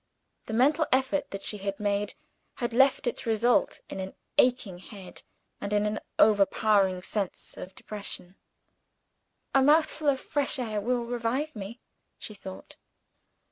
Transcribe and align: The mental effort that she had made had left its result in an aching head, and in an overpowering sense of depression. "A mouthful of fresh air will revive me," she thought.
The 0.47 0.53
mental 0.53 0.87
effort 0.91 1.29
that 1.29 1.43
she 1.43 1.59
had 1.59 1.79
made 1.79 2.15
had 2.55 2.73
left 2.73 3.05
its 3.05 3.27
result 3.27 3.81
in 3.87 3.99
an 3.99 4.15
aching 4.39 4.79
head, 4.79 5.21
and 5.61 5.71
in 5.71 5.85
an 5.85 5.99
overpowering 6.17 7.03
sense 7.03 7.55
of 7.55 7.75
depression. 7.75 8.35
"A 9.53 9.61
mouthful 9.61 10.09
of 10.09 10.19
fresh 10.19 10.57
air 10.57 10.81
will 10.81 11.05
revive 11.05 11.55
me," 11.55 11.81
she 12.17 12.33
thought. 12.33 12.77